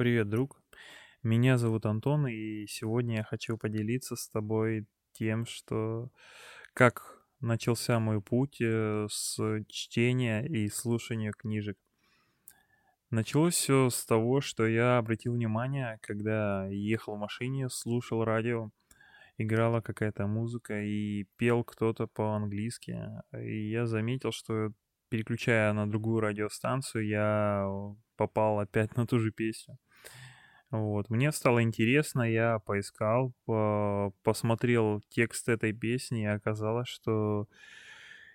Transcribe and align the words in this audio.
Привет, 0.00 0.30
друг. 0.30 0.62
Меня 1.22 1.58
зовут 1.58 1.84
Антон, 1.84 2.26
и 2.26 2.64
сегодня 2.66 3.16
я 3.16 3.22
хочу 3.22 3.58
поделиться 3.58 4.16
с 4.16 4.30
тобой 4.30 4.86
тем, 5.12 5.44
что 5.44 6.08
как 6.72 7.22
начался 7.40 8.00
мой 8.00 8.22
путь 8.22 8.62
э, 8.62 9.08
с 9.10 9.38
чтения 9.68 10.42
и 10.46 10.70
слушания 10.70 11.32
книжек. 11.32 11.76
Началось 13.10 13.52
все 13.52 13.90
с 13.90 14.06
того, 14.06 14.40
что 14.40 14.66
я 14.66 14.96
обратил 14.96 15.34
внимание, 15.34 15.98
когда 16.00 16.66
ехал 16.70 17.16
в 17.16 17.20
машине, 17.20 17.68
слушал 17.68 18.24
радио, 18.24 18.70
играла 19.36 19.82
какая-то 19.82 20.26
музыка 20.26 20.80
и 20.80 21.24
пел 21.36 21.62
кто-то 21.62 22.06
по-английски. 22.06 22.98
И 23.38 23.68
я 23.68 23.84
заметил, 23.84 24.32
что 24.32 24.72
переключая 25.10 25.72
на 25.72 25.90
другую 25.90 26.20
радиостанцию, 26.20 27.06
я 27.06 27.68
попал 28.16 28.60
опять 28.60 28.96
на 28.96 29.06
ту 29.06 29.18
же 29.18 29.32
песню. 29.32 29.76
Вот. 30.70 31.10
Мне 31.10 31.32
стало 31.32 31.62
интересно, 31.62 32.22
я 32.22 32.60
поискал, 32.60 33.32
по- 33.44 34.12
посмотрел 34.22 35.02
текст 35.08 35.48
этой 35.48 35.72
песни, 35.72 36.22
и 36.22 36.26
оказалось, 36.26 36.88
что 36.88 37.48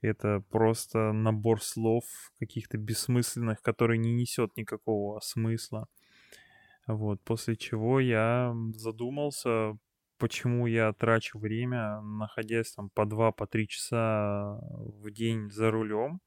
это 0.00 0.42
просто 0.48 1.12
набор 1.12 1.62
слов 1.62 2.04
каких-то 2.38 2.78
бессмысленных, 2.78 3.60
который 3.62 3.98
не 3.98 4.14
несет 4.14 4.56
никакого 4.56 5.20
смысла. 5.20 5.88
Вот, 6.86 7.20
после 7.22 7.56
чего 7.56 8.00
я 8.00 8.54
задумался, 8.74 9.76
почему 10.18 10.66
я 10.66 10.92
трачу 10.92 11.38
время, 11.38 12.00
находясь 12.00 12.72
там 12.72 12.90
по 12.90 13.06
два, 13.06 13.32
по 13.32 13.46
три 13.46 13.66
часа 13.66 14.58
в 14.62 15.10
день 15.10 15.50
за 15.50 15.70
рулем 15.70 16.20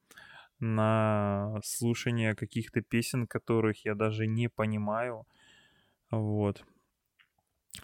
на 0.63 1.59
слушание 1.63 2.35
каких-то 2.35 2.81
песен, 2.81 3.27
которых 3.27 3.85
я 3.85 3.95
даже 3.95 4.27
не 4.27 4.49
понимаю. 4.49 5.25
Вот. 6.11 6.63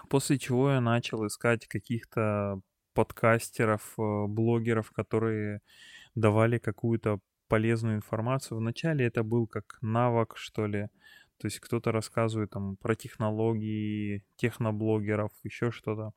После 0.10 0.38
чего 0.38 0.72
я 0.72 0.82
начал 0.82 1.26
искать 1.28 1.68
каких-то 1.68 2.62
подкастеров, 2.94 3.94
э, 3.98 4.26
блогеров, 4.28 4.92
которые 4.92 5.62
давали 6.16 6.58
какую-то 6.58 7.20
полезную 7.48 7.96
информацию. 7.96 8.58
Вначале 8.58 9.06
это 9.06 9.24
был 9.24 9.48
как 9.48 9.78
навык, 9.82 10.38
что 10.38 10.68
ли. 10.68 10.90
То 11.38 11.48
есть 11.48 11.60
кто-то 11.60 11.92
рассказывает 11.92 12.52
там 12.52 12.76
про 12.78 12.96
технологии, 12.96 14.24
техноблогеров, 14.36 15.32
еще 15.44 15.72
что-то. 15.72 16.14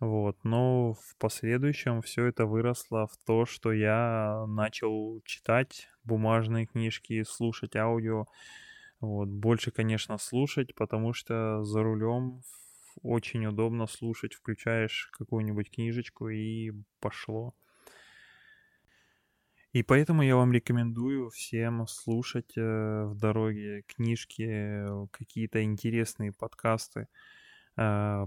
Вот. 0.00 0.36
Но 0.44 0.94
в 0.94 1.16
последующем 1.18 2.02
все 2.02 2.26
это 2.26 2.46
выросло 2.46 3.06
в 3.06 3.16
то, 3.26 3.46
что 3.46 3.72
я 3.72 4.44
начал 4.46 5.20
читать 5.24 5.88
бумажные 6.04 6.66
книжки, 6.66 7.24
слушать 7.24 7.74
аудио. 7.76 8.26
Вот. 9.00 9.28
Больше, 9.28 9.70
конечно, 9.70 10.18
слушать, 10.18 10.74
потому 10.74 11.12
что 11.12 11.64
за 11.64 11.82
рулем 11.82 12.42
очень 13.02 13.46
удобно 13.46 13.86
слушать. 13.86 14.34
Включаешь 14.34 15.10
какую-нибудь 15.12 15.70
книжечку 15.70 16.28
и 16.28 16.72
пошло. 17.00 17.54
И 19.72 19.82
поэтому 19.82 20.22
я 20.22 20.34
вам 20.36 20.52
рекомендую 20.52 21.28
всем 21.30 21.86
слушать 21.86 22.56
э, 22.56 23.04
в 23.04 23.14
дороге 23.14 23.82
книжки, 23.82 24.46
э, 24.48 25.06
какие-то 25.10 25.62
интересные 25.62 26.32
подкасты, 26.32 27.06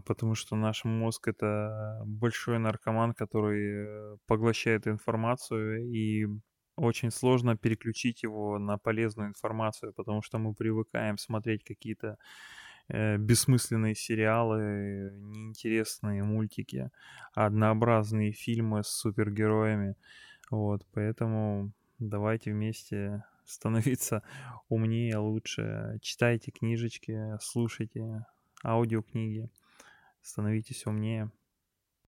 потому 0.05 0.35
что 0.35 0.55
наш 0.55 0.85
мозг 0.85 1.27
это 1.27 2.02
большой 2.05 2.57
наркоман, 2.57 3.13
который 3.13 3.85
э, 3.85 4.17
поглощает 4.25 4.88
информацию, 4.88 5.91
и 5.91 6.25
очень 6.77 7.11
сложно 7.11 7.57
переключить 7.57 8.23
его 8.23 8.57
на 8.59 8.77
полезную 8.77 9.27
информацию, 9.27 9.94
потому 9.94 10.22
что 10.22 10.38
мы 10.38 10.53
привыкаем 10.53 11.17
смотреть 11.17 11.66
какие-то 11.66 12.17
э, 12.88 13.17
бессмысленные 13.17 13.94
сериалы, 13.94 15.11
неинтересные 15.19 16.23
мультики, 16.23 16.89
однообразные 17.33 18.31
фильмы 18.31 18.83
с 18.83 18.88
супергероями. 18.88 19.95
Вот, 20.50 20.88
поэтому 20.94 21.73
давайте 22.00 22.53
вместе 22.53 23.25
становиться 23.45 24.23
умнее, 24.69 25.17
лучше. 25.17 26.00
Читайте 26.01 26.51
книжечки, 26.51 27.38
слушайте 27.41 28.25
аудиокниги, 28.63 29.49
становитесь 30.22 30.85
умнее. 30.85 31.31